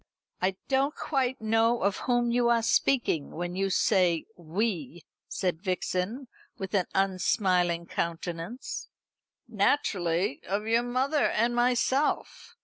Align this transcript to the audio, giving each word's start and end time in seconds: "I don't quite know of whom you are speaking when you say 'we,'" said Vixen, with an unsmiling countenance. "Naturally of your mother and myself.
"I 0.41 0.55
don't 0.67 0.95
quite 0.95 1.39
know 1.41 1.83
of 1.83 1.97
whom 2.09 2.31
you 2.31 2.49
are 2.49 2.63
speaking 2.63 3.29
when 3.29 3.55
you 3.55 3.69
say 3.69 4.25
'we,'" 4.35 5.05
said 5.27 5.61
Vixen, 5.61 6.27
with 6.57 6.73
an 6.73 6.87
unsmiling 6.95 7.85
countenance. 7.85 8.89
"Naturally 9.47 10.41
of 10.47 10.65
your 10.65 10.81
mother 10.81 11.27
and 11.29 11.53
myself. 11.55 12.55